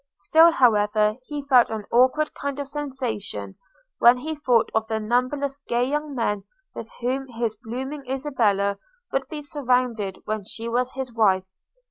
Still, 0.15 0.51
however, 0.53 1.17
he 1.27 1.43
felt 1.45 1.69
an 1.69 1.85
awkward 1.91 2.33
kind 2.33 2.57
of 2.57 2.67
sensation, 2.67 3.53
when 3.99 4.17
he 4.17 4.33
thought 4.33 4.71
of 4.73 4.87
the 4.87 4.99
numberless 4.99 5.59
gay 5.67 5.83
young 5.83 6.15
men 6.15 6.43
with 6.73 6.89
whom 7.01 7.27
his 7.27 7.55
blooming 7.55 8.09
Isabella 8.09 8.79
would 9.11 9.27
be 9.27 9.43
surrounded 9.43 10.17
when 10.25 10.43
she 10.43 10.67
was 10.67 10.93
his 10.93 11.13
wife. 11.13 11.53